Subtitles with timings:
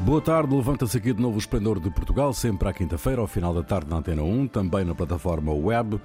[0.00, 3.54] Boa tarde, levanta-se aqui de novo o Esplendor de Portugal, sempre à quinta-feira, ao final
[3.54, 6.00] da tarde na Antena 1, também na plataforma web.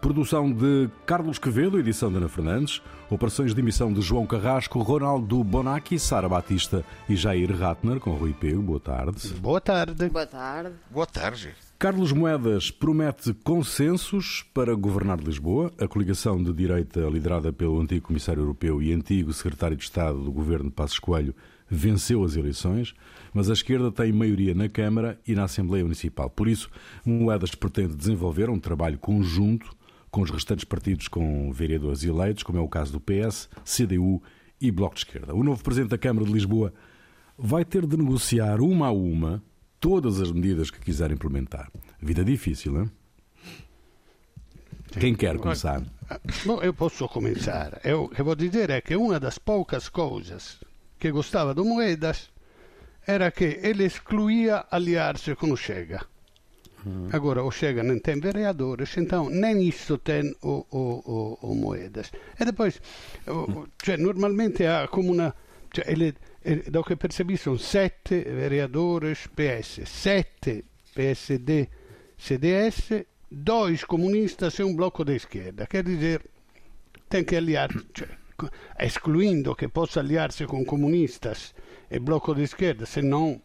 [0.00, 5.42] Produção de Carlos Quevedo, edição de Ana Fernandes, operações de emissão de João Carrasco, Ronaldo
[5.42, 8.62] Bonacci, Sara Batista e Jair Ratner, com Rui Pego.
[8.62, 9.28] Boa tarde.
[9.40, 10.08] Boa tarde.
[10.08, 10.72] Boa tarde.
[10.90, 11.67] Boa tarde.
[11.80, 15.72] Carlos Moedas promete consensos para governar Lisboa.
[15.78, 20.32] A coligação de direita liderada pelo antigo Comissário Europeu e antigo Secretário de Estado do
[20.32, 21.32] governo de Passos Coelho
[21.70, 22.96] venceu as eleições,
[23.32, 26.28] mas a esquerda tem maioria na Câmara e na Assembleia Municipal.
[26.28, 26.68] Por isso,
[27.04, 29.70] Moedas pretende desenvolver um trabalho conjunto
[30.10, 34.20] com os restantes partidos com vereadores eleitos, como é o caso do PS, CDU
[34.60, 35.32] e Bloco de Esquerda.
[35.32, 36.74] O novo Presidente da Câmara de Lisboa
[37.38, 39.40] vai ter de negociar uma a uma
[39.80, 41.70] todas as medidas que quiser implementar.
[42.00, 42.88] Vida difícil, não é?
[44.98, 45.82] Quem quer começar?
[46.44, 47.78] Bom, eu posso começar.
[47.84, 50.58] Eu, o que vou dizer é que uma das poucas coisas
[50.98, 52.30] que gostava do Moedas
[53.06, 56.04] era que ele excluía aliar-se com o Chega.
[56.86, 57.08] Hum.
[57.12, 62.10] Agora o Chega não tem vereadores, então nem isso tem o, o, o, o Moedas.
[62.38, 62.80] E depois,
[63.26, 63.66] hum.
[63.82, 65.34] cioè, normalmente há como uma.
[65.74, 66.14] Cioè, ele,
[66.70, 70.64] do que percebi são sete vereadores PS, sete
[70.94, 71.68] PSD,
[72.16, 75.66] CDS, dois comunistas e um bloco de esquerda.
[75.66, 76.22] Quer dizer,
[77.08, 78.08] tem que aliar, cioè,
[78.80, 81.54] excluindo que possa aliar-se com comunistas
[81.90, 83.40] e bloco de esquerda, senão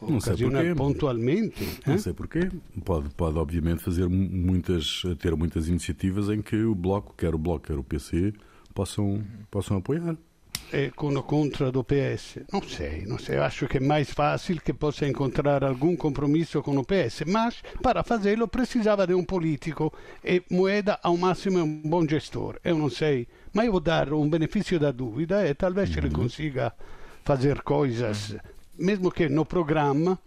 [0.00, 1.80] não ocasionar pontualmente.
[1.86, 2.50] Não sei porquê.
[2.84, 7.66] Pode, pode obviamente fazer muitas, ter muitas iniciativas em que o bloco, quer o bloco,
[7.66, 8.32] quer o PC,
[8.72, 10.16] possam, possam apoiar
[10.74, 12.50] e con contra do PS?
[12.50, 16.76] Non sei, non sei, acho que é mais fácil que possa encontrar algum compromisso com
[16.76, 19.92] o PS, mas para fazê-lo precisava de um político
[20.24, 22.58] e Moeda ao máximo é um bom gestor.
[22.64, 25.98] Eu não sei, mas eu vou dar um benefício da dúvida e talvez uhum.
[25.98, 26.74] ele consiga
[27.22, 28.36] fazer coisas,
[28.76, 30.18] mesmo que no programa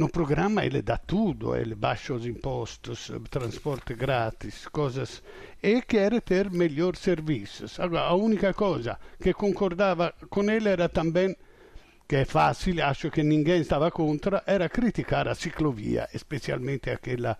[0.00, 5.22] no programa ele dá tudo, ele baixa os impostos, transporte grátis, coisas,
[5.62, 7.78] e quer ter melhor serviços.
[7.78, 11.36] Agora, a única coisa que concordava com ele era também,
[12.08, 17.36] que é fácil, acho que ninguém estava contra, era criticar a ciclovia, especialmente aquela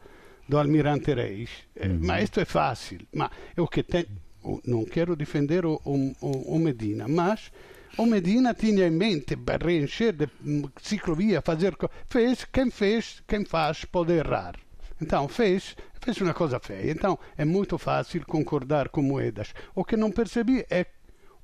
[0.47, 1.51] do Almirante Reis.
[1.83, 2.01] Uhum.
[2.03, 4.05] Mas isto é fácil, mas o que tem,
[4.67, 7.51] não quero defender o, o, o Medina, mas
[7.97, 10.29] o Medina tinha em mente preencher de
[10.81, 11.77] ciclovia, fazer.
[12.09, 14.55] Fez, quem fez, quem faz pode errar.
[15.01, 16.91] Então fez, fez uma coisa feia.
[16.91, 19.55] Então é muito fácil concordar com Moedas.
[19.75, 20.87] O que não percebi é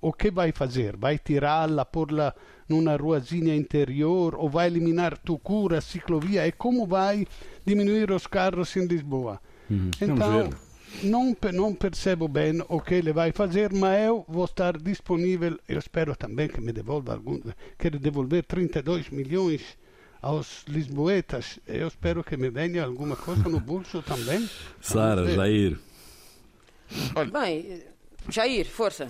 [0.01, 0.97] o que vai fazer?
[0.97, 2.35] Vai tirá-la, pôr-la
[2.69, 6.47] numa ruazinha interior ou vai eliminar Tucura, a ciclovia?
[6.47, 7.27] E como vai
[7.65, 9.41] diminuir os carros em Lisboa?
[9.71, 9.91] Uhum.
[10.01, 10.51] Então,
[11.03, 15.59] não, não percebo bem o que ele vai fazer, mas eu vou estar disponível.
[15.69, 17.41] Eu espero também que me devolva algum.
[17.79, 19.63] Quero devolver 32 milhões
[20.21, 21.59] aos lisboetas.
[21.67, 24.49] Eu espero que me venha alguma coisa no bolso também.
[24.81, 25.79] Sara, Jair.
[27.15, 27.31] Olha.
[27.31, 27.83] Bem,
[28.29, 29.07] Jair, força.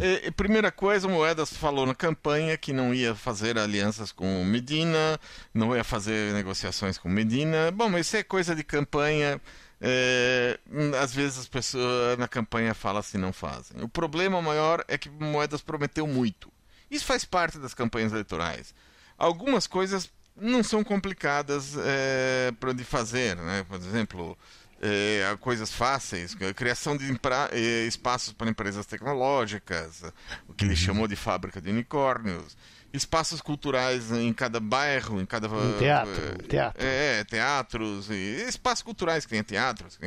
[0.00, 5.18] É, primeira coisa, o Moedas falou na campanha que não ia fazer alianças com Medina,
[5.52, 7.70] não ia fazer negociações com Medina.
[7.70, 9.40] Bom, mas isso é coisa de campanha.
[9.80, 10.58] É,
[11.00, 13.82] às vezes as pessoas na campanha falam assim, não fazem.
[13.82, 16.52] O problema maior é que Moedas prometeu muito.
[16.90, 18.74] Isso faz parte das campanhas eleitorais.
[19.18, 23.64] Algumas coisas não são complicadas é, de fazer, né?
[23.68, 24.38] Por exemplo,
[24.80, 27.04] é, coisas fáceis, a criação de
[27.50, 30.02] é, espaços para empresas tecnológicas,
[30.48, 30.76] o que ele uhum.
[30.76, 32.56] chamou de fábrica de unicórnios
[32.96, 36.82] espaços culturais em cada bairro, em cada um teatro, é, teatro.
[36.82, 40.06] É, teatros e espaços culturais que tem teatros, que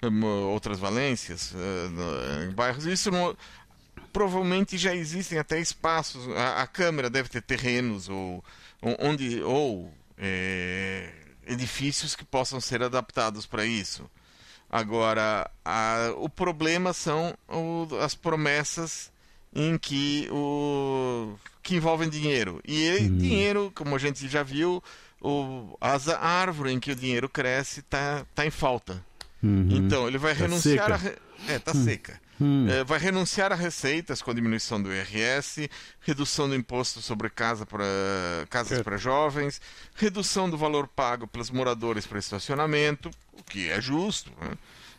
[0.00, 2.86] tem um, outras valências uh, em bairros.
[2.86, 3.36] Isso não,
[4.12, 6.26] provavelmente já existem até espaços.
[6.30, 8.42] A, a Câmara deve ter terrenos ou
[8.98, 11.10] onde ou é,
[11.46, 14.10] edifícios que possam ser adaptados para isso.
[14.70, 19.12] Agora, a, o problema são o, as promessas
[19.54, 22.60] em que o que envolvem dinheiro.
[22.66, 23.18] E uhum.
[23.18, 24.82] dinheiro, como a gente já viu,
[25.20, 29.04] o, as, a árvore em que o dinheiro cresce está tá em falta.
[29.42, 29.68] Uhum.
[29.70, 31.18] Então, ele vai tá renunciar seca.
[31.48, 31.52] a.
[31.52, 31.84] É, está uhum.
[31.84, 32.20] seca.
[32.40, 32.66] Hum.
[32.68, 35.70] É, vai renunciar a receitas com a diminuição do IRS,
[36.00, 37.84] redução do imposto sobre casa pra,
[38.50, 39.60] casas para jovens,
[39.94, 44.32] redução do valor pago pelos moradores para estacionamento, o que é justo.
[44.40, 44.50] Né?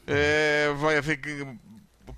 [0.07, 1.19] É, vai haver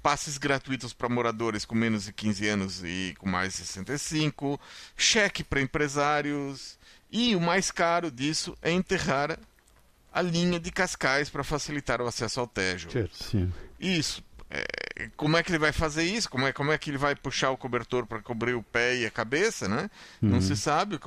[0.01, 4.59] passes gratuitos para moradores com menos de 15 anos e com mais de 65,
[4.97, 6.77] cheque para empresários
[7.11, 9.37] e o mais caro disso é enterrar
[10.11, 12.89] a linha de Cascais para facilitar o acesso ao Tejo.
[12.89, 13.51] Certo, sim.
[13.79, 16.29] Isso é, como é que ele vai fazer isso?
[16.29, 19.05] Como é, como é que ele vai puxar o cobertor para cobrir o pé e
[19.05, 19.89] a cabeça, né?
[20.21, 20.29] Uhum.
[20.29, 20.99] Não se sabe,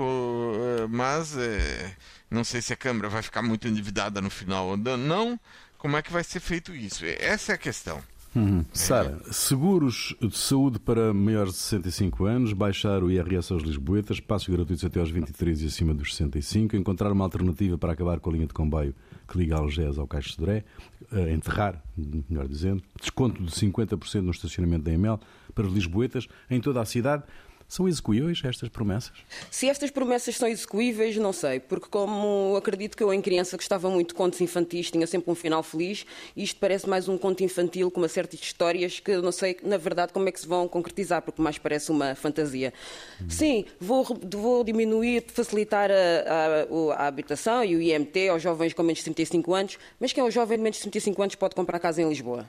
[0.91, 1.95] mas é,
[2.31, 5.39] não sei se a Câmara vai ficar muito endividada no final ou não.
[5.79, 7.05] Como é que vai ser feito isso?
[7.07, 8.03] Essa é a questão.
[8.35, 8.65] Uhum.
[8.73, 14.49] Sara, seguros de saúde para maiores de 65 anos, baixar o IRS aos lisboetas, passos
[14.49, 18.33] gratuitos até aos 23 e acima dos 65, encontrar uma alternativa para acabar com a
[18.35, 18.95] linha de comboio
[19.29, 20.65] que liga Algés ao Caixo de Doré,
[21.13, 21.83] uh, enterrar,
[22.29, 25.21] melhor dizendo, desconto de 50% no estacionamento da EML
[25.55, 27.25] para os lisboetas em toda a cidade.
[27.69, 29.13] São execuíveis estas promessas?
[29.51, 33.91] Se estas promessas são execuíveis, não sei, porque como acredito que eu em criança gostava
[33.91, 37.45] muito de contos infantis, tinha sempre um final feliz, e isto parece mais um conto
[37.45, 40.49] infantil com uma de histórias que eu não sei, na verdade, como é que se
[40.49, 42.73] vão concretizar, porque mais parece uma fantasia.
[43.21, 43.27] Hum.
[43.29, 48.83] Sim, vou, vou diminuir, facilitar a, a, a, habitação e o IMT aos jovens com
[48.83, 51.55] menos de 35 anos, mas quem é o jovem de menos de 35 anos pode
[51.55, 52.49] comprar casa em Lisboa?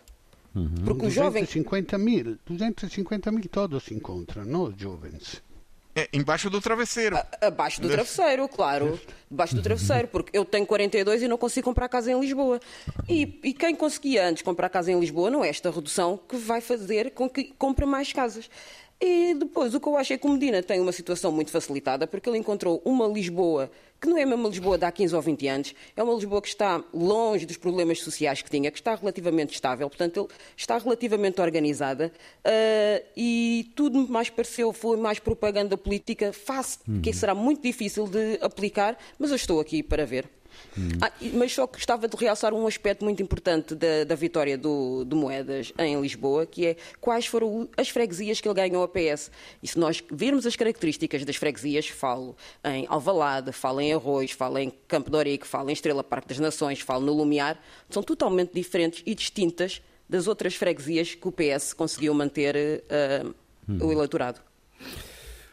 [0.56, 0.74] Uhum.
[0.86, 1.48] Porque os jovens.
[1.48, 5.42] 250 mil, 250 mil todos se encontram, não os jovens.
[5.96, 7.18] É, embaixo do travesseiro.
[7.18, 9.00] A, abaixo do travesseiro, claro.
[9.30, 12.60] Debaixo do travesseiro, porque eu tenho 42 e não consigo comprar casa em Lisboa.
[13.08, 16.62] E, e, quem conseguia antes comprar casa em Lisboa não é esta redução que vai
[16.62, 18.50] fazer com que compre mais casas.
[19.02, 22.06] E depois, o que eu acho é que o Medina tem uma situação muito facilitada,
[22.06, 25.22] porque ele encontrou uma Lisboa que não é a mesma Lisboa de há 15 ou
[25.22, 28.96] 20 anos, é uma Lisboa que está longe dos problemas sociais que tinha, que está
[28.96, 32.12] relativamente estável, portanto, ele está relativamente organizada
[32.46, 37.02] uh, e tudo mais pareceu, foi mais propaganda política, fácil, uhum.
[37.02, 40.39] que será muito difícil de aplicar, mas eu estou aqui para ver.
[40.78, 40.90] Hum.
[41.02, 45.16] Ah, mas só gostava de realçar um aspecto muito importante da, da vitória do, do,
[45.16, 49.32] Moedas em Lisboa, que é quais foram as freguesias que ele ganhou a PS.
[49.62, 54.58] E se nós virmos as características das freguesias, falo em Alvalade, falo em Arroz, falo
[54.58, 57.60] em Campo de falo em Estrela Parque das Nações, falo no Lumiar,
[57.90, 63.36] são totalmente diferentes e distintas das outras freguesias que o PS conseguiu manter uh,
[63.68, 63.78] hum.
[63.82, 64.42] o eleitorado.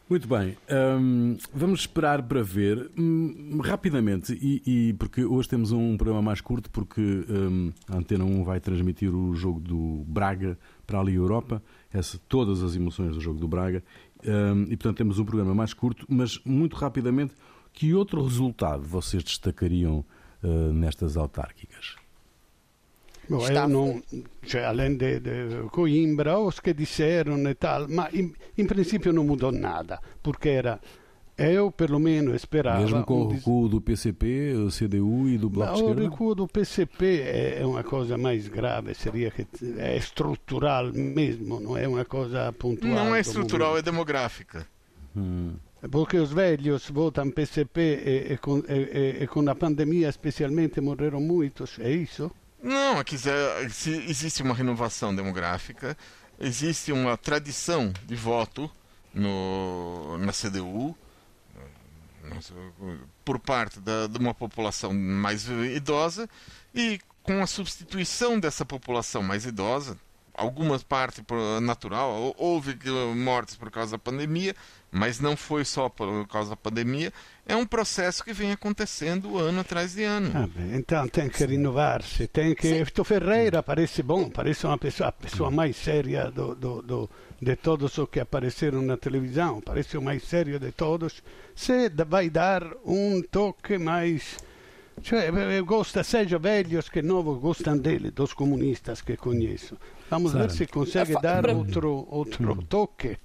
[0.08, 0.56] Muito bem,
[1.00, 6.40] um, vamos esperar para ver um, rapidamente, e, e, porque hoje temos um programa mais
[6.40, 10.56] curto, porque um, a Antena 1 vai transmitir o jogo do Braga
[10.86, 11.60] para ali Europa,
[11.92, 13.82] essa, todas as emoções do jogo do Braga,
[14.24, 17.34] hum, e portanto temos um programa mais curto, mas muito rapidamente,
[17.72, 20.04] que outro resultado vocês destacariam
[20.40, 21.96] uh, nestas autárquicas?
[23.28, 24.02] Bom, eu não,
[24.44, 29.24] cioè, além de, de Coimbra, os que disseram e tal, mas em, em princípio não
[29.24, 30.80] mudou nada, porque era
[31.36, 32.80] eu, pelo menos, esperava.
[32.80, 36.00] Mesmo com o recuo do PCP, o CDU e do Bloco de Esquerda?
[36.00, 39.46] O recuo do PCP é, é uma coisa mais grave, seria que
[39.76, 42.94] é estrutural mesmo, não é uma coisa pontual.
[42.94, 44.66] Não é estrutural, é demográfica.
[45.14, 45.52] Hum.
[45.90, 48.38] Porque os velhos votam PCP e, e,
[48.72, 52.30] e, e, com a pandemia, especialmente, morreram muitos, é isso?
[52.62, 55.96] Não, quiser, existe uma renovação demográfica,
[56.38, 58.70] existe uma tradição de voto
[59.14, 60.96] no, na CDU
[63.24, 66.28] por parte da, de uma população mais idosa
[66.74, 69.98] e com a substituição dessa população mais idosa,
[70.32, 71.22] algumas partes
[71.62, 72.78] natural, houve
[73.16, 74.54] mortes por causa da pandemia,
[74.90, 77.12] mas não foi só por causa da pandemia,
[77.46, 80.30] é um processo que vem acontecendo ano atrás de ano.
[80.34, 82.84] Ah, então tem que renovar-se, tem que...
[82.84, 83.04] Sim.
[83.04, 87.10] Ferreira parece bom, parece uma pessoa, a pessoa mais séria do, do, do,
[87.40, 91.22] de todos os que apareceram na televisão, parece o mais sério de todos,
[91.54, 94.38] se vai dar um toque mais...
[95.02, 99.76] Cioè, gosta, seja velhos que novos gostam dele, dos comunistas que conheço.
[100.08, 102.62] Vamos ver se consegue dar outro, outro hum.
[102.62, 103.18] toque.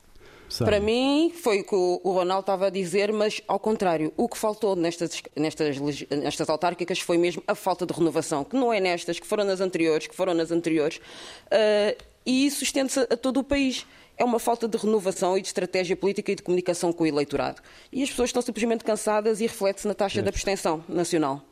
[0.60, 4.38] Para mim, foi o que o Ronaldo estava a dizer, mas ao contrário, o que
[4.38, 5.78] faltou nestas, nestas,
[6.10, 9.62] nestas autárquicas foi mesmo a falta de renovação, que não é nestas, que foram nas
[9.62, 13.86] anteriores, que foram nas anteriores, uh, e isso estende-se a todo o país
[14.18, 17.60] é uma falta de renovação e de estratégia política e de comunicação com o eleitorado.
[17.92, 21.44] E as pessoas estão simplesmente cansadas e reflete-se na taxa de abstenção nacional.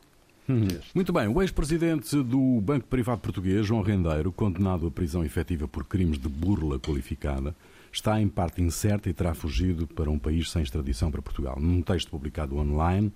[0.48, 0.68] Hum.
[0.94, 5.84] Muito bem, o ex-presidente do Banco Privado Português, João Rendeiro, condenado à prisão efetiva por
[5.84, 7.54] crimes de burla qualificada,
[7.92, 11.58] está em parte incerta e terá fugido para um país sem extradição para Portugal.
[11.60, 13.12] Num texto publicado online,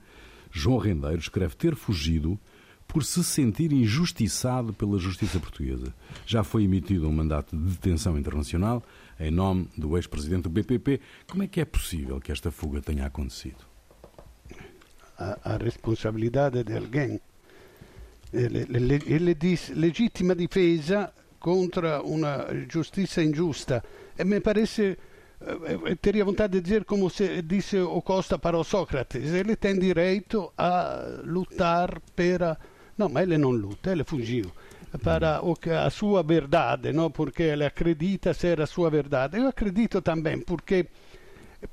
[0.51, 2.39] João Rendeiro escreve ter fugido
[2.87, 5.95] por se sentir injustiçado pela justiça portuguesa.
[6.27, 8.83] Já foi emitido um mandato de detenção internacional
[9.19, 11.01] em nome do ex-presidente do BPP.
[11.29, 13.65] Como é que é possível que esta fuga tenha acontecido?
[15.19, 17.21] a, a responsabilidade di alguém.
[18.33, 21.13] Ele, ele, ele diz legittima difesa
[21.45, 23.83] contro una giustizia ingiusta
[24.17, 24.97] e mi parece
[25.39, 29.79] eh, teria vontade de dizer como se disse o Costa para o Sócrates ele tem
[29.79, 32.57] direito a lutar per
[32.97, 34.53] não, ma ele non luta, ele fugiu
[35.03, 37.11] para a sua verdade, não?
[37.11, 39.37] porque ele acredita ser a sua verdade.
[39.37, 40.87] Eu acredito também porque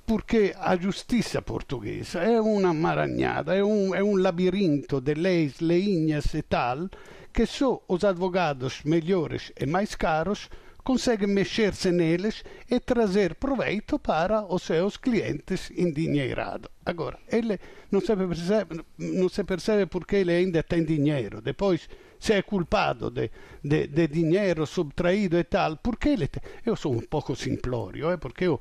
[0.05, 6.33] porque a justiça portuguesa é uma maranhada, é um, é um labirinto de leis, leinhas
[6.33, 6.89] e tal,
[7.33, 10.49] que só os advogados melhores e mais caros
[10.83, 16.69] conseguem mexer-se neles e trazer proveito para os seus clientes endinheirados.
[16.85, 17.59] Agora, ele
[17.91, 21.41] não se percebe, não se percebe porque ele ainda tem dinheiro.
[21.41, 21.87] Depois,
[22.19, 23.29] se é culpado de,
[23.63, 26.27] de, de dinheiro subtraído e tal, porque ele...
[26.27, 26.41] Te...
[26.65, 28.59] Eu sou um pouco simplório, eh, porque eu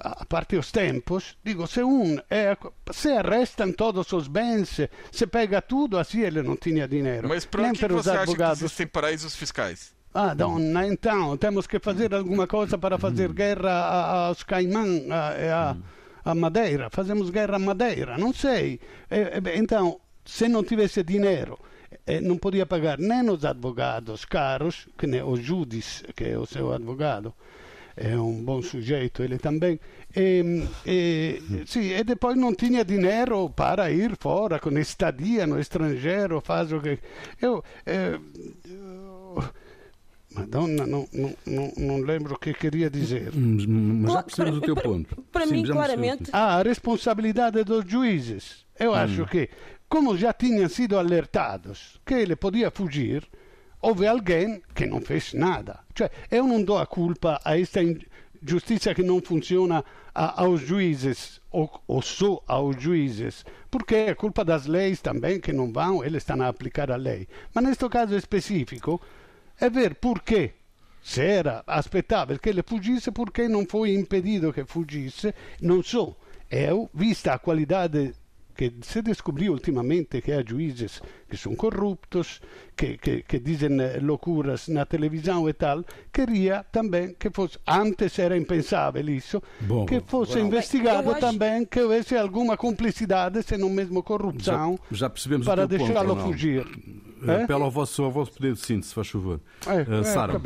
[0.00, 1.80] a parte os tempos, digo, se
[2.30, 2.56] é,
[2.92, 7.28] se arrestam todos os bens, se pega tudo, assim ele não tinha dinheiro.
[7.28, 9.92] Mas para que você acha que existem paraísos fiscais?
[10.14, 15.76] Ah, dona, então, temos que fazer alguma coisa para fazer guerra aos Caimã e a,
[16.24, 16.88] a, Madeira.
[16.90, 18.80] Fazemos guerra a Madeira, não sei.
[19.54, 21.58] então, se não tivesse dinheiro,
[22.22, 26.72] não podia pagar nem os advogados caros, que nem o Judis, que é o seu
[26.72, 27.34] advogado,
[28.00, 29.80] é um bom sujeito ele também.
[30.16, 36.40] E, e, sì, e depois não tinha dinheiro para ir fora, com estadia no estrangeiro,
[36.40, 36.98] faz o que.
[37.42, 37.62] Eu.
[37.84, 38.18] Eh,
[40.32, 43.32] Madonna, não, não, não, não, lembro o que queria dizer.
[43.34, 45.22] Mas já percebemos o teu ponto.
[45.32, 46.30] Para Sim, mim, claramente.
[46.32, 48.64] Ah, a responsabilidade dos juízes.
[48.78, 48.94] Eu hum.
[48.94, 49.48] acho que,
[49.88, 53.26] como já tinham sido alertados que ele podia fugir,
[53.80, 55.80] houve alguém que não fez nada.
[55.94, 57.80] Cioè, eu não dou a culpa a esta
[58.42, 64.44] giustizia che non funziona a, aos juízes ou, ou só aos juízes, porque é culpa
[64.44, 67.26] das leis também que não vão, eles estão a aplicar a lei.
[67.54, 69.00] Mas neste caso específico,
[69.58, 70.54] é ver por quê.
[71.02, 76.16] Se era aspettável che ele fugisse, perché non foi impedito che fugisse, non so.
[76.50, 78.14] Eu, vista a qualidade
[78.58, 82.40] que se descobriu ultimamente que há juízes que são corruptos,
[82.76, 88.18] que, que, que dizem eh, loucuras na televisão e tal, queria também que fosse, antes
[88.18, 91.20] era impensável isso, Bom, que fosse investigado acho...
[91.20, 96.66] também, que houvesse alguma cumplicidade, se não mesmo corrupção, já, já para deixá-lo fugir.
[97.26, 97.42] É?
[97.42, 99.40] Apelo ao vosso, ao vosso poder de síntese, faz favor.
[99.66, 100.40] É, uh, Sara.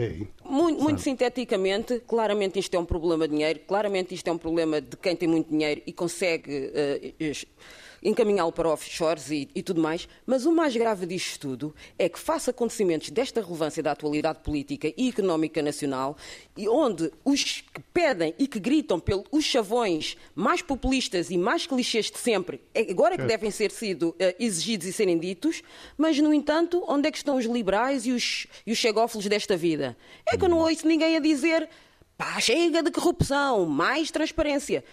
[0.45, 4.81] Muito, muito sinteticamente, claramente isto é um problema de dinheiro, claramente isto é um problema
[4.83, 7.63] de quem tem muito dinheiro e consegue uh,
[8.03, 12.19] encaminhá-lo para offshores e, e, tudo mais, mas o mais grave disto tudo é que,
[12.19, 16.17] face a acontecimentos desta relevância da atualidade política e económica nacional,
[16.57, 22.11] e onde os que pedem e que gritam pelos chavões mais populistas e mais clichês
[22.11, 25.63] de sempre, é agora que devem ser sido uh, exigidos e serem ditos,
[25.97, 29.57] mas, no entanto, onde é que estão os liberais e os, e os chegófilos desta
[29.57, 29.97] vida?
[30.27, 31.69] É que eu não ouço ninguém a dizer
[32.17, 34.85] pá, chega de corrupção, mais transparência.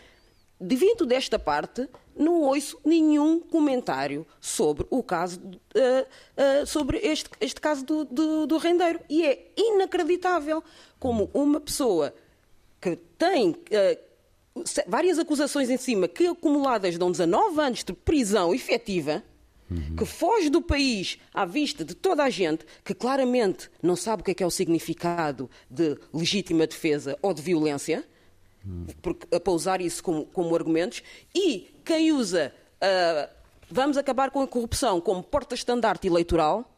[0.60, 1.88] Devido desta parte,
[2.20, 8.46] não ouço nenhum comentário sobre o caso, uh, uh, sobre este, este caso do, do,
[8.46, 9.00] do, rendeiro.
[9.10, 10.62] E é inacreditável
[11.00, 12.14] como uma pessoa
[12.82, 19.24] que tem uh, várias acusações em cima, que acumuladas dão 19 anos de prisão efetiva,
[19.72, 19.96] uhum.
[19.96, 24.26] que foge do país à vista de toda a gente, que claramente não sabe o
[24.26, 28.06] que é, que é o significado de legítima defesa ou de violência
[29.02, 31.02] porque, para usar isso como, como argumentos,
[31.34, 32.54] e quem usa
[32.84, 33.30] uh,
[33.68, 36.72] vamos acabar com a corrupção como porta-estandarte eleitoral,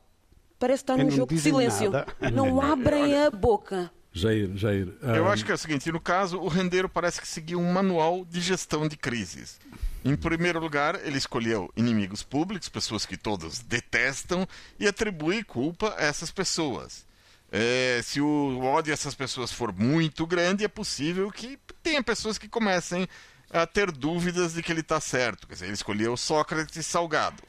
[0.57, 1.91] parece estar num jogo de silêncio.
[1.91, 2.15] Nada.
[2.31, 3.91] Não abrem a boca.
[4.13, 4.93] Jair, Jair.
[5.03, 5.13] Um...
[5.13, 8.23] Eu acho que é o seguinte: no caso, o Rendeiro parece que seguiu um manual
[8.23, 9.59] de gestão de crises.
[10.03, 14.47] Em primeiro lugar, ele escolheu inimigos públicos, pessoas que todos detestam,
[14.79, 17.05] e atribui culpa a essas pessoas.
[17.51, 22.47] É, se o ódio dessas pessoas for muito grande, é possível que tenha pessoas que
[22.47, 23.07] comecem
[23.51, 25.47] a ter dúvidas de que ele está certo.
[25.47, 27.43] Quer dizer, ele escolheu Sócrates Salgado.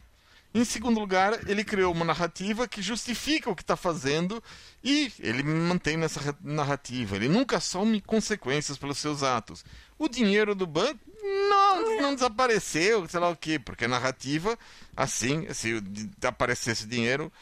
[0.55, 4.43] Em segundo lugar, ele criou uma narrativa que justifica o que está fazendo
[4.85, 7.17] e ele mantém nessa narrativa.
[7.17, 9.65] Ele nunca assume consequências pelos seus atos.
[9.99, 14.59] O dinheiro do banco não, não desapareceu, sei lá o quê, porque a narrativa,
[14.95, 15.83] assim, se
[16.23, 17.33] aparecesse dinheiro,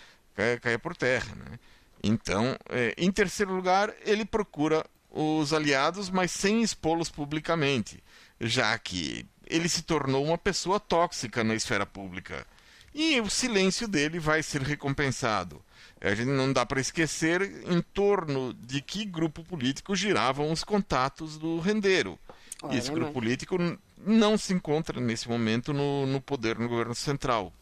[0.62, 1.34] caia, por terra.
[1.34, 1.58] Né?
[2.04, 8.00] Então, é, em terceiro lugar, ele procura os aliados, mas sem expô-los publicamente,
[8.40, 12.46] já que ele se tornou uma pessoa tóxica na esfera pública.
[12.94, 15.62] E o silêncio dele vai ser recompensado.
[16.00, 21.36] A gente não dá para esquecer em torno de que grupo político giravam os contatos
[21.36, 22.18] do Rendeiro.
[22.62, 23.56] Olha, Esse grupo político
[23.98, 27.52] não se encontra nesse momento no, no poder no governo central.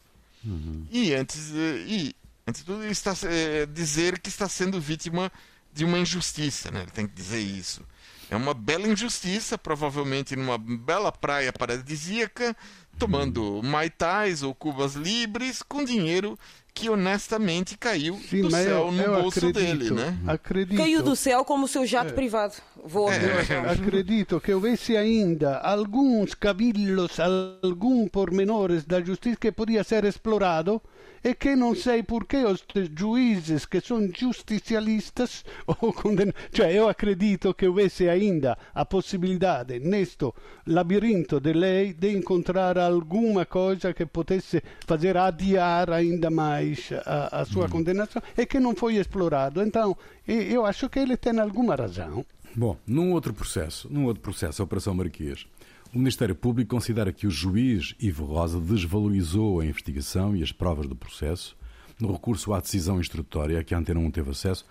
[0.43, 0.87] Uhum.
[0.89, 2.15] E antes e
[2.49, 5.31] Antes de tudo, está é, dizer que está sendo vítima
[5.71, 6.81] de uma injustiça, né?
[6.81, 7.85] ele tem que dizer isso.
[8.29, 12.55] É uma bela injustiça, provavelmente numa bela praia paradisíaca,
[12.99, 16.37] tomando mai tais ou cubas libres com dinheiro
[16.73, 20.17] que honestamente caiu Sim, do céu eu, no eu bolso acredito, dele, né?
[20.27, 22.55] Acredito, Caiu do céu como o seu jato privado.
[22.83, 23.19] Vou É.
[23.71, 30.81] acredito che avesse ainda alguns cavillos, algum pormenores da justiça que podia ser explorado
[31.23, 32.63] e que não sei porquê os
[32.97, 36.39] juízes que são justicialistas ou condennados.
[36.53, 40.31] Cioè, eu acredito que houvesse ainda a possibilidade, neste
[40.65, 47.45] labirinto de lei, de encontrar alguma coisa que potesse fazer adiar ainda mais a, a
[47.45, 49.61] sua condenação e que não foi explorado.
[49.61, 49.95] Então,
[50.27, 52.25] eu acho que ele tem alguma razão.
[52.55, 55.45] Bom, num outro processo, num outro processo, a Operação Marquês,
[55.93, 60.87] o Ministério Público considera que o juiz Ivo Rosa desvalorizou a investigação e as provas
[60.87, 61.57] do processo.
[61.99, 64.65] No recurso à decisão instrutória que a Antena 1 teve acesso,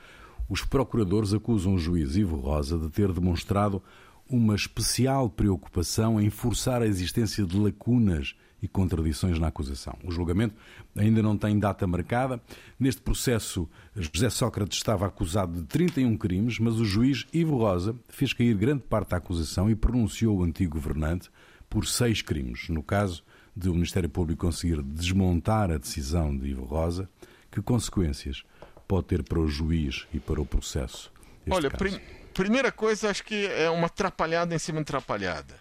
[0.49, 3.83] os procuradores acusam o juiz Ivo Rosa de ter demonstrado
[4.29, 9.97] uma especial preocupação em forçar a existência de lacunas e contradições na acusação.
[10.05, 10.55] O julgamento
[10.97, 12.43] ainda não tem data marcada.
[12.79, 18.33] Neste processo, José Sócrates estava acusado de 31 crimes, mas o juiz Ivo Rosa fez
[18.33, 21.31] cair grande parte da acusação e pronunciou o antigo governante
[21.71, 22.69] por seis crimes.
[22.69, 23.23] No caso
[23.57, 27.09] de o Ministério Público conseguir desmontar a decisão de Ivo Rosa,
[27.53, 28.43] que consequências
[28.89, 31.13] pode ter para o juiz e para o processo?
[31.47, 31.79] este Olha, caso?
[31.85, 32.01] prim-
[32.39, 35.57] primeira coisa, acho que é uma atrapalhada em cima de atrapalhada.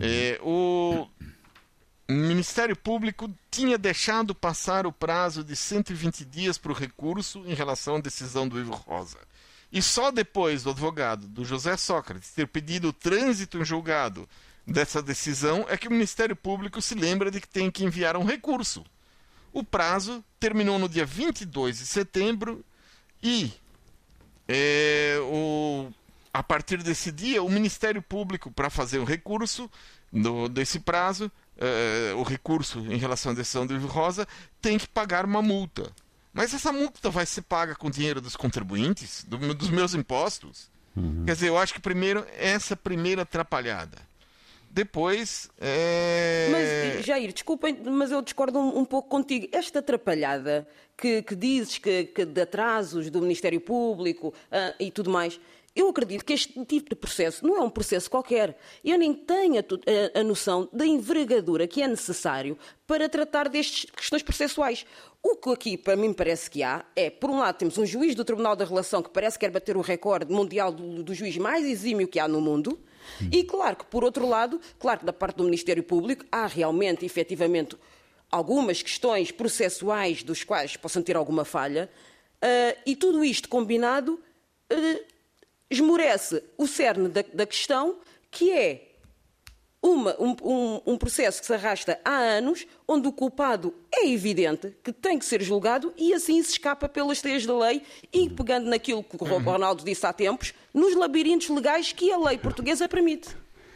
[0.00, 1.08] É, o
[2.08, 7.96] Ministério Público tinha deixado passar o prazo de 120 dias para o recurso em relação
[7.96, 9.18] à decisão do Ivo Rosa.
[9.72, 14.28] E só depois do advogado, do José Sócrates, ter pedido o trânsito em julgado
[14.64, 18.24] dessa decisão é que o Ministério Público se lembra de que tem que enviar um
[18.24, 18.84] recurso.
[19.52, 22.64] O prazo terminou no dia 22 de setembro
[23.20, 23.52] e
[24.46, 25.90] é, o,
[26.32, 29.70] a partir desse dia, o Ministério Público, para fazer o recurso
[30.10, 34.26] no, desse prazo, é, o recurso em relação à decisão do Ivo Rosa,
[34.60, 35.90] tem que pagar uma multa.
[36.32, 40.70] Mas essa multa vai ser paga com dinheiro dos contribuintes, do- dos meus impostos?
[41.26, 43.98] Quer dizer, eu acho que primeiro essa primeira atrapalhada.
[44.70, 45.50] Depois.
[45.60, 46.48] É...
[46.50, 49.46] Mas, Jair, desculpem, mas eu discordo um, um pouco contigo.
[49.52, 55.10] Esta atrapalhada que, que dizes que, que de atrasos do Ministério Público ah, e tudo
[55.10, 55.38] mais,
[55.74, 58.58] eu acredito que este tipo de processo não é um processo qualquer.
[58.84, 59.60] Eu nem tenho a,
[60.16, 64.84] a- a noção da envergadura que é necessário para tratar destas questões processuais.
[65.22, 68.14] O que aqui para mim parece que há é, por um lado, temos um juiz
[68.14, 71.36] do Tribunal da Relação que parece que quer bater o recorde mundial do, do juiz
[71.38, 72.78] mais exímio que há no mundo.
[73.32, 77.04] E claro que, por outro lado, claro que da parte do Ministério Público há realmente,
[77.06, 77.76] efetivamente,
[78.30, 81.90] algumas questões processuais dos quais possam ter alguma falha,
[82.40, 84.20] ah, e tudo isto combinado
[84.70, 85.00] ah,
[85.72, 87.96] esmorece o cerne da, da questão,
[88.30, 88.88] que é
[89.82, 94.72] uma- um, um- um processo que se arrasta há anos, onde o culpado é evidente
[94.84, 97.82] que tem que ser julgado e assim se escapa pelas teias da lei
[98.12, 102.38] e pegando naquilo que o Ronaldo disse há tempos, nos labirintos legais que a lei
[102.38, 103.30] portuguesa permite.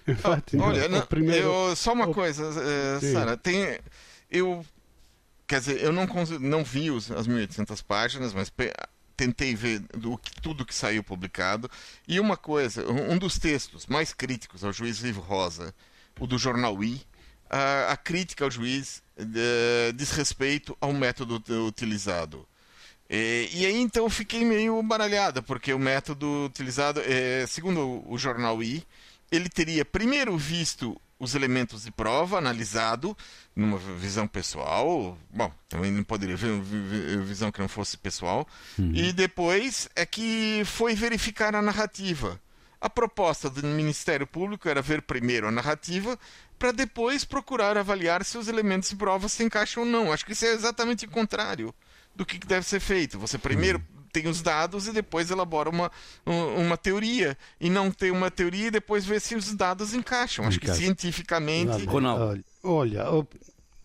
[0.06, 2.52] Infatti, Olha, o não, primeiro- eu, só uma coisa,
[3.00, 3.12] Sim.
[3.12, 3.80] Sara, tem,
[4.30, 4.64] eu,
[5.44, 6.06] quer dizer, eu não,
[6.40, 8.48] não vi os, as 1.800 páginas, mas
[9.16, 11.70] tentei ver do, tudo que saiu publicado,
[12.06, 15.74] e uma coisa, um, dos textos mais críticos ao juiz Ivo Rosa,
[16.20, 17.00] o do jornal I,
[17.48, 22.46] a, a crítica ao juiz eh, diz respeito ao método utilizado.
[23.08, 28.18] E, e aí então eu fiquei meio baralhada, porque o método utilizado, eh, segundo o
[28.18, 28.84] jornal I,
[29.30, 33.16] ele teria primeiro visto os elementos de prova, analisado
[33.54, 38.46] numa visão pessoal, bom, também não poderia ver vi- vi- visão que não fosse pessoal,
[38.78, 42.38] e depois é que foi verificar a narrativa.
[42.78, 46.18] A proposta do Ministério Público era ver primeiro a narrativa,
[46.58, 50.12] para depois procurar avaliar se os elementos de prova se encaixam ou não.
[50.12, 51.74] Acho que isso é exatamente o contrário
[52.14, 53.18] do que que deve ser feito.
[53.18, 53.82] Você primeiro
[54.20, 55.90] tem os dados e depois elabora uma,
[56.26, 57.36] um- uma teoria.
[57.60, 60.44] E não tem uma teoria e depois vê se os dados encaixam.
[60.46, 61.84] Acho que cientificamente.
[61.84, 62.24] Ronaldo.
[62.24, 63.26] Olha, olha, o,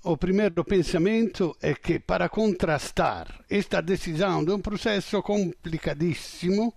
[0.04, 6.74] o primeiro pensamento é que para contrastar esta decisão de um processo complicadíssimo,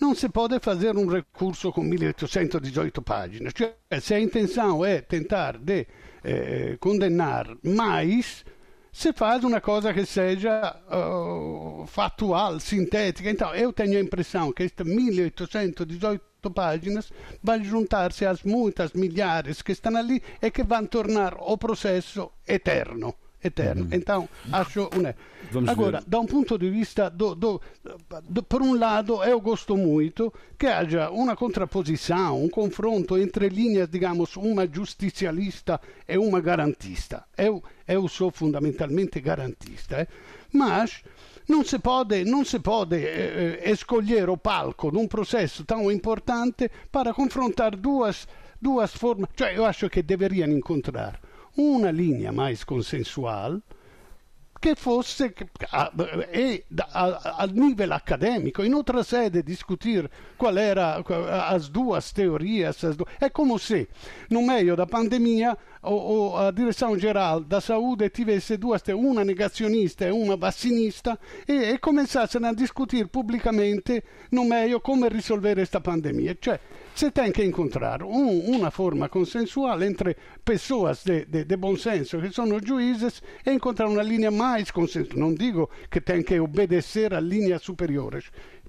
[0.00, 3.52] não se pode fazer um recurso com 1818 páginas.
[3.54, 5.86] Cioè, se a intenção é tentar de
[6.24, 8.44] eh, condenar mais,
[8.92, 13.30] se faz uma coisa que seja uh, factual, sintética.
[13.30, 19.72] Então, eu tenho a impressão que estas 1818 páginas vão juntar-se às muitas milhares que
[19.72, 23.14] estão ali e que vão tornar o processo eterno.
[23.42, 23.82] Eterno.
[23.82, 23.88] Uhum.
[23.92, 24.88] Então, acho.
[24.96, 25.14] Né.
[25.50, 26.08] Vamos Agora, ver.
[26.08, 27.10] da um ponto de vista.
[27.10, 27.60] Do, do,
[28.28, 33.88] do, por um lado, eu gosto muito que haja uma contraposição, um confronto entre linhas,
[33.88, 37.24] digamos, uma justicialista e uma garantista.
[37.36, 40.08] Eu, eu sou fundamentalmente garantista, eh?
[40.52, 41.02] mas
[41.46, 46.70] non si può, non si può eh, escolher o palco de um processo tão importante
[46.90, 48.26] para confrontar duas,
[48.60, 49.30] duas formas.
[49.34, 51.20] Cioè, eu acho que deveriam encontrar
[51.56, 53.60] uma linha mais consensual
[54.60, 55.34] che fosse
[55.70, 55.90] a,
[56.30, 61.02] e, a, a nível acadêmico, in outra sede, discutir qual era
[61.48, 62.84] as duas teorias.
[62.84, 63.06] As du...
[63.18, 63.88] É como se,
[64.28, 70.06] no meio da pandemia, o, o, a direção-geral da saúde tivesse duas teorias, uma negacionista
[70.06, 71.18] e uma vacinista,
[71.48, 76.36] e, e começassero a discutir pubblicamente no meio come risolvere questa pandemia.
[76.38, 76.60] Cioè,
[76.94, 82.20] se tem que encontrar um, uma forma consensual entre pessoas de, de, de bom senso
[82.20, 85.18] que são juízes e encontrar uma linha mais consensual.
[85.18, 88.24] Não digo que tem que obedecer a linhas superiores.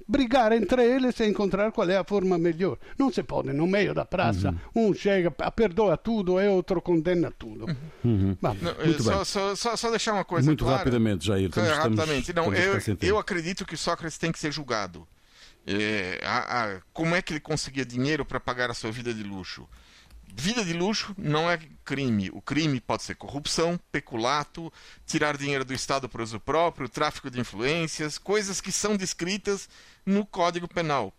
[0.08, 2.78] Brigar entre eles e encontrar qual é a forma melhor.
[2.98, 4.90] Não se pode, no meio da praça, uhum.
[4.90, 7.66] um chega, perdoa tudo e outro condena tudo.
[8.04, 8.36] Uhum.
[8.42, 8.56] Não,
[9.00, 10.80] só, só, só, só, deixar uma coisa Muito clara.
[10.80, 11.48] rapidamente, Jair.
[11.48, 12.34] Estamos, rapidamente.
[12.34, 15.08] Não, estamos eu, eu acredito que Sócrates tem que ser julgado.
[15.66, 19.24] É, a, a, como é que ele conseguia dinheiro para pagar a sua vida de
[19.24, 19.68] luxo?
[20.36, 22.30] Vida de luxo não é crime.
[22.34, 24.72] O crime pode ser corrupção, peculato,
[25.06, 29.68] tirar dinheiro do Estado para uso próprio, tráfico de influências, coisas que são descritas
[30.06, 31.14] no Código Penal.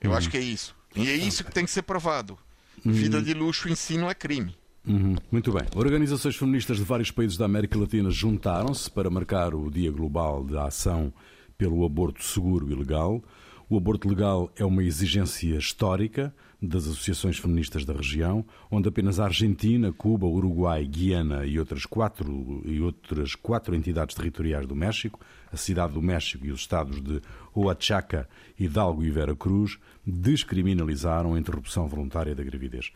[0.00, 0.16] Eu Uhum.
[0.16, 0.74] acho que é isso.
[0.94, 2.38] E é isso que tem que ser provado.
[2.84, 4.56] Vida de luxo em si não é crime.
[4.86, 5.16] Uhum.
[5.32, 5.62] Muito bem.
[5.74, 10.66] Organizações feministas de vários países da América Latina juntaram-se para marcar o Dia Global da
[10.66, 11.12] Ação
[11.56, 13.22] pelo Aborto Seguro e Legal.
[13.68, 19.24] O aborto legal é uma exigência histórica das associações feministas da região, onde apenas a
[19.24, 25.18] Argentina, Cuba, Uruguai, Guiana e outras quatro, e outras quatro entidades territoriais do México,
[25.50, 27.22] a Cidade do México e os estados de
[27.54, 32.92] Oaxaca, Hidalgo e Vera Cruz, descriminalizaram a interrupção voluntária da gravidez.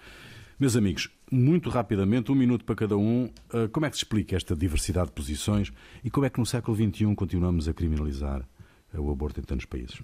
[0.60, 4.36] Meus amigos, muito rapidamente, um minuto para cada um, uh, como é que se explica
[4.36, 5.72] esta diversidade de posições
[6.04, 8.46] e como é que no século XXI continuamos a criminalizar
[8.92, 10.02] uh, o aborto em tantos países?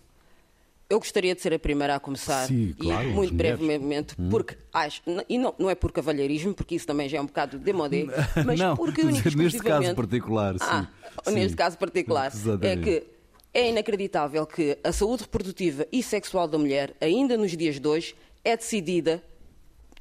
[0.88, 5.00] Eu gostaria de ser a primeira a começar, Sim, claro, e muito brevemente, porque acho,
[5.28, 8.04] e não, não é por cavalheirismo, porque isso também já é um bocado demodé,
[8.44, 10.64] mas Não, porque único neste caso particular, sim.
[10.68, 10.88] Ah,
[11.24, 11.34] Sim.
[11.34, 12.82] neste caso particular, é Exatamente.
[12.82, 13.06] que
[13.54, 18.14] é inacreditável que a saúde reprodutiva e sexual da mulher, ainda nos dias de hoje,
[18.44, 19.22] é decidida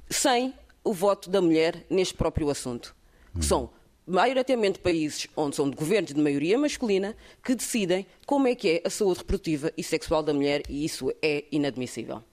[0.10, 2.96] sem o voto da mulher neste próprio assunto.
[3.36, 3.69] Que são
[4.06, 8.82] maioritariamente países onde são de governos de maioria masculina que decidem como é que é
[8.86, 12.24] a saúde reprodutiva e sexual da mulher e isso é inadmissível.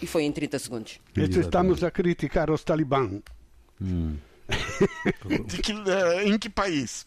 [0.00, 1.00] E foi em 30 segundos.
[1.16, 3.20] Este estamos a criticar os talibã.
[5.46, 7.06] De que, eh, em que país?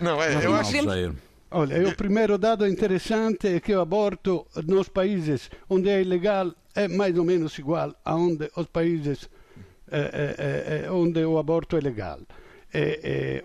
[0.00, 0.72] Não, é, eu Não, acho.
[0.72, 1.12] Jair.
[1.50, 6.86] Olha, o primeiro dado interessante é que o aborto nos países onde é ilegal é
[6.86, 9.28] mais ou menos igual a onde os países
[9.90, 12.20] eh, eh, eh, onde o aborto é legal.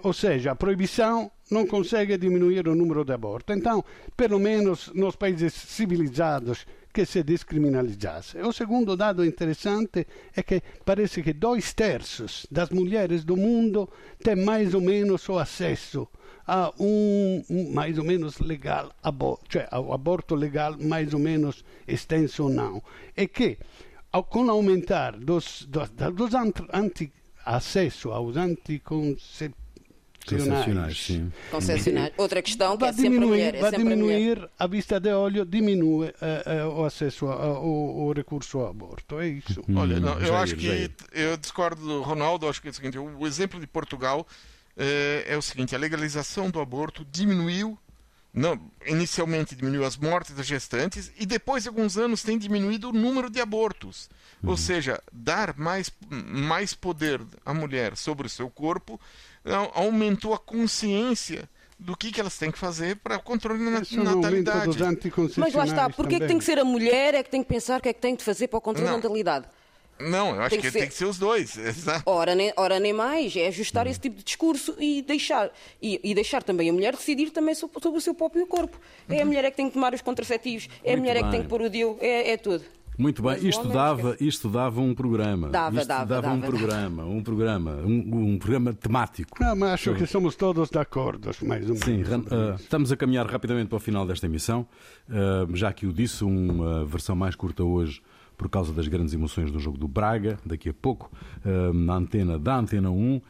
[0.03, 3.57] Ou seja, a proibição não consegue diminuir o número de abortos.
[3.57, 3.83] Então,
[4.15, 8.37] pelo menos nos países civilizados que se descriminalizasse.
[8.37, 13.89] O segundo dado interessante é que parece que dois terços das mulheres do mundo
[14.23, 16.07] têm mais ou menos o acesso
[16.47, 21.65] a um, um mais ou menos legal aborto, cioè ao aborto legal mais ou menos
[21.87, 22.81] extenso ou não.
[23.17, 23.57] E que
[24.15, 27.11] ao, com aumentar dos, dos, dos anti,
[27.45, 29.35] acesso aos Concepcionais,
[30.25, 31.31] anticoncepcionais sim.
[31.51, 32.13] Concessionário.
[32.17, 33.55] Outra questão que vai é diminuir, mulher.
[33.55, 34.17] É vai sempre a mulher.
[34.17, 38.69] diminuir a vista de óleo, diminui eh, eh, o acesso ao o, o recurso ao
[38.69, 39.19] aborto.
[39.19, 39.61] É isso.
[39.75, 40.91] Olha, não, eu acho que Jair.
[41.11, 44.25] eu discordo do Ronaldo, acho que é o seguinte, o, exemplo de Portugal
[44.77, 47.77] eh, é o seguinte, a legalização do aborto diminuiu,
[48.35, 52.93] não, inicialmente diminuiu as mortes das gestantes e depois de alguns anos tem diminuído o
[52.93, 54.09] número de abortos.
[54.43, 58.99] Ou seja, dar mais, mais poder à mulher sobre o seu corpo
[59.45, 63.65] au- aumentou a consciência do que, que elas têm que fazer para o controle da
[63.65, 64.59] aumento natalidade.
[65.41, 67.49] Mas lá está, porque é que tem que ser a mulher é que tem que
[67.49, 69.47] pensar o que é que tem de fazer para o controle da natalidade?
[69.99, 71.55] Não, eu acho Tem que, que ser- tem que ser os dois.
[71.57, 72.03] Exato.
[72.05, 73.47] Ora nem, ora, nem mais, é Hum.
[73.47, 75.49] ajustar esse tipo de discurso e deixar,
[75.81, 78.77] e, e deixar também a mulher decidir também so- sobre o seu próprio corpo.
[79.07, 81.23] É a mulher é que tem que tomar os contraceptivos, é a Muito mulher é
[81.23, 81.41] que tem bem.
[81.43, 82.63] que pôr o DIU, é, é tudo.
[82.97, 85.49] Muito bem, Mas isto dava, isto dava um programa.
[85.49, 86.47] Dava, isto dava, um dava.
[86.47, 89.37] programa, um programa, um, um programa temático.
[89.37, 91.83] Não, mas acho que somos todos de acordo, mais ou menos.
[91.83, 92.63] Sim, isso.
[92.63, 94.65] estamos a caminhar rapidamente para o final desta emissão.
[95.09, 98.01] Ah, já que o disse, uma versão mais curta hoje
[98.37, 101.11] por causa das grandes emoções do jogo do Braga, daqui a pouco,
[101.73, 103.21] na antena da Antena 1.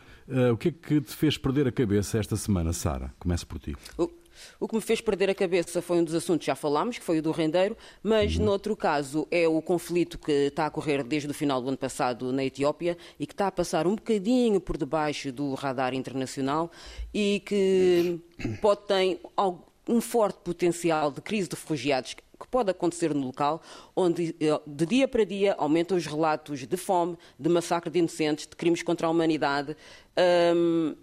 [0.53, 3.13] O que é que te fez perder a cabeça esta semana, Sara?
[3.19, 3.75] Começo por ti.
[4.59, 7.03] O que me fez perder a cabeça foi um dos assuntos que já falámos, que
[7.03, 8.45] foi o do rendeiro, mas uhum.
[8.45, 12.31] noutro caso é o conflito que está a ocorrer desde o final do ano passado
[12.31, 16.71] na Etiópia e que está a passar um bocadinho por debaixo do radar internacional
[17.13, 18.19] e que
[18.61, 19.19] pode ter
[19.87, 23.61] um forte potencial de crise de refugiados que pode acontecer no local,
[23.95, 28.45] onde eh, de dia para dia aumentam os relatos de fome, de massacre de inocentes,
[28.47, 29.75] de crimes contra a humanidade.
[30.55, 30.95] Um,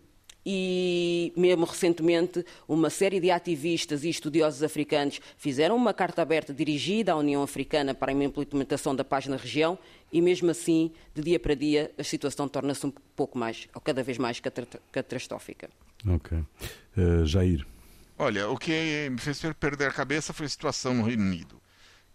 [0.45, 7.13] e mesmo recentemente uma série de ativistas e estudiosos africanos fizeram uma carta aberta dirigida
[7.13, 9.79] à União Africana para a implementação da paz na região
[10.13, 14.03] e mesmo assim, de dia para dia, a situação torna-se um pouco mais, ou cada
[14.03, 14.41] vez mais
[14.91, 15.71] catastrófica.
[16.07, 16.37] Ok.
[16.97, 17.65] Uh, Jair.
[18.19, 21.61] Olha, o que me fez perder a cabeça foi a situação no Reino Unido.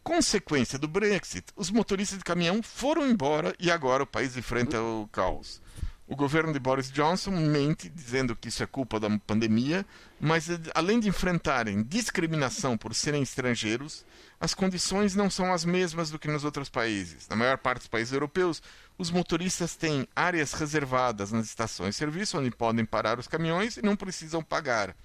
[0.04, 5.08] Consequência do Brexit, os motoristas de caminhão foram embora e agora o país enfrenta o
[5.12, 5.62] caos.
[6.08, 9.86] O governo de Boris Johnson mente dizendo que isso é culpa da pandemia,
[10.18, 14.06] mas eh, além de enfrentarem discriminação por serem estrangeiros,
[14.40, 17.28] as condições não são as mesmas do que nos outros países.
[17.28, 18.64] Na maior parte dos países europeus,
[18.98, 23.82] os motoristas têm áreas reservadas nas estações de serviço onde podem parar os caminhões e
[23.82, 24.96] não precisam pagar.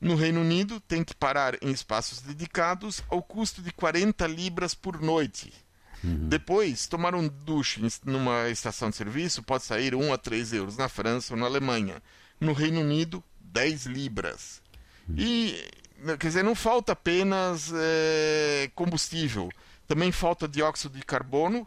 [0.00, 5.00] No Reino Unido, tem que parar em espaços dedicados ao custo de 40 libras por
[5.00, 5.52] noite.
[6.04, 6.28] Uhum.
[6.28, 10.88] Depois, tomar um duche numa estação de serviço pode sair 1 a 3 euros na
[10.88, 12.00] França ou na Alemanha.
[12.40, 14.62] No Reino Unido, 10 libras.
[15.08, 15.16] Uhum.
[15.18, 15.64] E,
[16.18, 19.48] quer dizer, não falta apenas é, combustível,
[19.88, 21.66] também falta dióxido de carbono,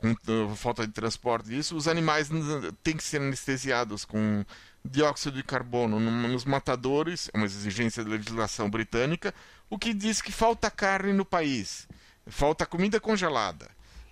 [0.00, 1.76] com falta de transporte disso.
[1.76, 2.28] Os animais
[2.82, 4.44] têm que ser anestesiados com
[4.84, 9.34] dióxido de carbono nos matadores, é uma exigência da legislação britânica,
[9.68, 11.86] o que diz que falta carne no país.
[12.26, 13.68] Falta comida congelada.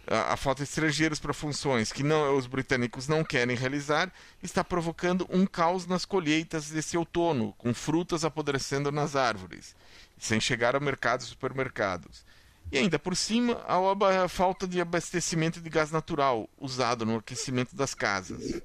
[0.07, 4.11] A falta de estrangeiros para funções que não, os britânicos não querem realizar
[4.43, 9.77] está provocando um caos nas colheitas desse outono, com frutas apodrecendo nas árvores,
[10.17, 12.25] sem chegar ao mercado e supermercados.
[12.71, 17.95] E ainda por cima, a falta de abastecimento de gás natural usado no aquecimento das
[17.95, 18.61] casas.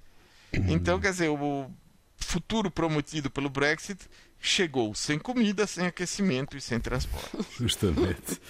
[0.51, 1.71] Então, quer dizer, o
[2.17, 4.07] futuro prometido pelo Brexit
[4.39, 7.37] chegou sem comida, sem aquecimento e sem transporte.
[7.57, 8.41] Justamente.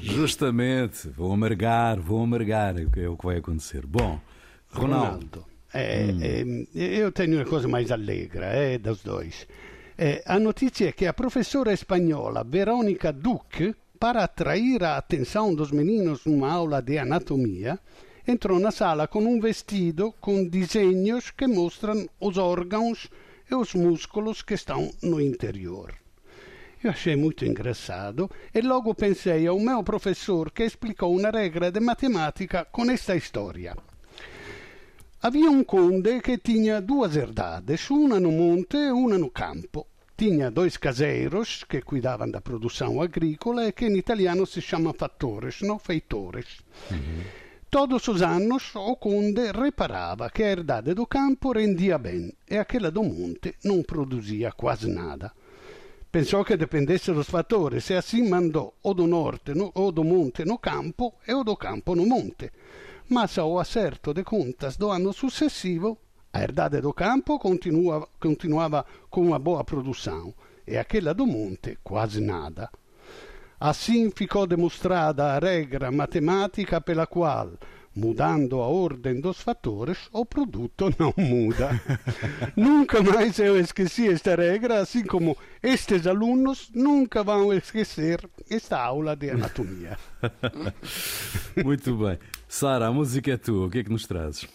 [0.00, 1.08] Justamente.
[1.08, 3.86] Vou amargar, vou amargar, é o que vai acontecer.
[3.86, 4.20] Bom,
[4.70, 5.40] Ronaldo.
[5.40, 6.66] Ronaldo é, hum.
[6.74, 9.46] é, eu tenho uma coisa mais alegra é, dos dois.
[9.96, 15.70] É, a notícia é que a professora espanhola Verônica Duque, para atrair a atenção dos
[15.70, 17.78] meninos numa aula de anatomia,
[18.26, 23.08] entrou na sala com um vestido com desenhos que mostram os órgãos
[23.48, 25.94] e os músculos que estão no interior.
[26.82, 31.78] Eu achei muito engraçado e logo pensei ao meu professor que explicou uma regra de
[31.78, 33.76] matemática com esta história.
[35.22, 39.91] Havia um conde que tinha duas herdades, uma no monte e uma no campo.
[40.22, 45.62] Tinha dois caseiros que cuidavam da produção agrícola e que em italiano se chama fattores,
[45.62, 46.60] não feitores.
[46.92, 47.22] Uhum.
[47.68, 52.92] Todos os anos o conde reparava que a herdade do campo rendia bem e aquela
[52.92, 55.32] do monte não produzia quase nada.
[56.08, 60.44] Pensò che dipendesse dos fatores e assim mandò o do norte no, o do monte
[60.44, 62.48] no campo e o do campo no monte.
[63.08, 65.98] Mas ao acerto de contas do ano sucessivo,
[66.32, 70.34] a herdade do campo continuava, continuava com uma boa produção
[70.66, 72.70] e aquela do monte quase nada.
[73.60, 77.52] Assim ficou demonstrada a regra matemática pela qual
[77.94, 81.80] mudando a ordem dos fatores, o produto não muda.
[82.56, 89.14] nunca mais eu esqueci esta regra, assim como estes alunos nunca vão esquecer esta aula
[89.14, 89.98] de anatomia.
[91.62, 92.18] Muito bem.
[92.48, 94.48] Sara, a música é tua, o que é que nos trazes?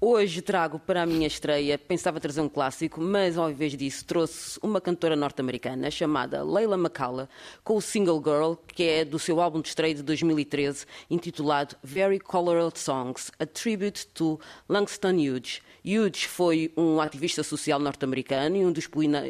[0.00, 4.56] Hoje trago para a minha estreia, pensava trazer um clássico, mas ao invés disso trouxe
[4.62, 7.28] uma cantora norte-americana chamada Leila McCalla
[7.64, 12.20] com o single Girl, que é do seu álbum de estreia de 2013, intitulado Very
[12.20, 15.60] Colored Songs, a tribute to Langston Hughes.
[15.96, 18.86] Hughes foi um ativista social norte-americano e um dos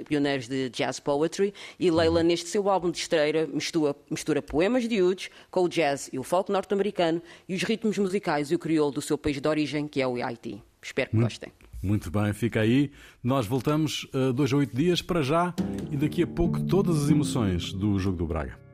[0.06, 5.00] pioneiros de jazz poetry, e Leila, neste seu álbum de estreia, mistura, mistura poemas de
[5.00, 8.92] Hughes com o jazz e o folk norte-americano e os ritmos musicais e o crioulo
[8.92, 10.62] do seu país de origem, que é o Haiti.
[10.82, 11.52] Espero que muito, gostem.
[11.82, 12.90] Muito bem, fica aí.
[13.22, 15.54] Nós voltamos uh, dois a oito dias para já
[15.90, 18.67] e daqui a pouco todas as emoções do jogo do Braga.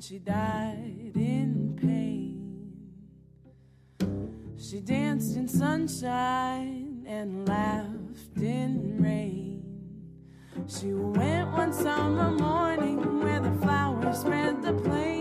[0.00, 2.72] She died in pain.
[4.56, 9.62] She danced in sunshine and laughed in rain.
[10.66, 15.19] She went one summer morning where the flowers spread the plain.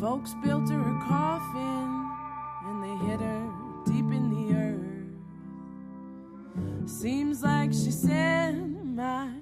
[0.00, 2.10] Folks built her a coffin
[2.64, 3.50] and they hid her
[3.84, 4.80] deep in the earth.
[6.90, 9.39] Seems like she said, My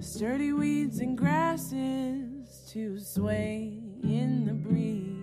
[0.00, 5.16] sturdy weeds and grasses to sway in the breeze.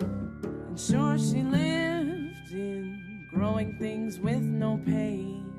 [0.00, 5.52] And sure she lived in growing things with no pain.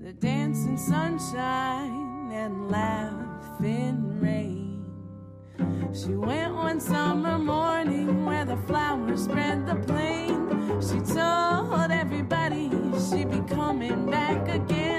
[0.00, 4.84] The dancing sunshine and laugh in rain.
[5.92, 10.48] She went one summer morning where the flowers spread the plain.
[10.80, 12.70] She told everybody
[13.10, 14.97] she'd be coming back again.